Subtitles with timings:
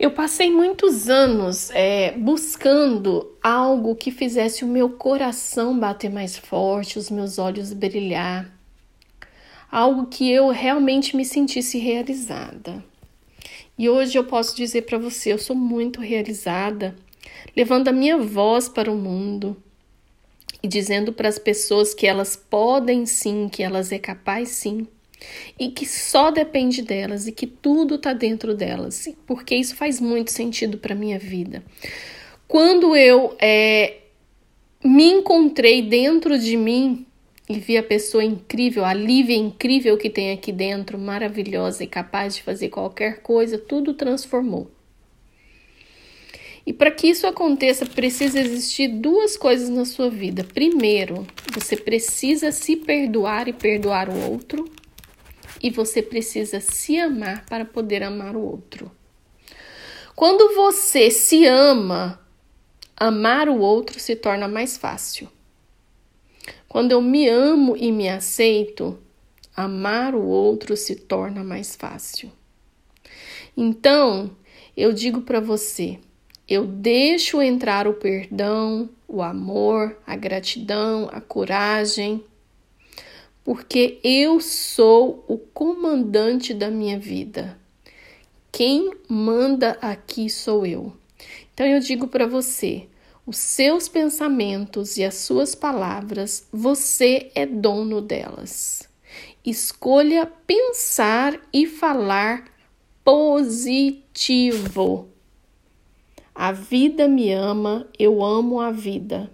[0.00, 6.98] Eu passei muitos anos é, buscando algo que fizesse o meu coração bater mais forte,
[6.98, 8.50] os meus olhos brilhar,
[9.70, 12.82] algo que eu realmente me sentisse realizada.
[13.76, 16.96] E hoje eu posso dizer para você, eu sou muito realizada,
[17.54, 19.54] levando a minha voz para o mundo
[20.62, 24.88] e dizendo para as pessoas que elas podem sim, que elas é capaz sim
[25.58, 30.30] e que só depende delas e que tudo está dentro delas, porque isso faz muito
[30.30, 31.62] sentido para minha vida.
[32.48, 33.98] Quando eu é,
[34.84, 37.06] me encontrei dentro de mim
[37.48, 42.36] e vi a pessoa incrível, a Lívia incrível que tem aqui dentro, maravilhosa e capaz
[42.36, 44.70] de fazer qualquer coisa, tudo transformou.
[46.64, 50.44] E para que isso aconteça, precisa existir duas coisas na sua vida.
[50.44, 54.70] Primeiro, você precisa se perdoar e perdoar o outro
[55.62, 58.90] e você precisa se amar para poder amar o outro.
[60.16, 62.20] Quando você se ama,
[62.96, 65.28] amar o outro se torna mais fácil.
[66.68, 68.98] Quando eu me amo e me aceito,
[69.56, 72.30] amar o outro se torna mais fácil.
[73.56, 74.30] Então,
[74.76, 75.98] eu digo para você,
[76.48, 82.24] eu deixo entrar o perdão, o amor, a gratidão, a coragem,
[83.50, 87.58] porque eu sou o comandante da minha vida.
[88.52, 90.92] Quem manda aqui sou eu.
[91.52, 92.86] Então eu digo para você,
[93.26, 98.88] os seus pensamentos e as suas palavras, você é dono delas.
[99.44, 102.44] Escolha pensar e falar
[103.02, 103.98] positivo.
[106.32, 109.28] A vida me ama, eu amo a vida.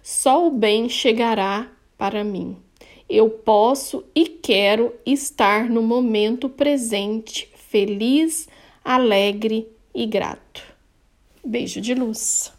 [0.00, 2.67] Só o bem chegará para mim
[3.08, 8.48] eu posso e quero estar no momento presente, feliz,
[8.84, 10.62] alegre e grato.
[11.44, 12.52] Beijo de luz.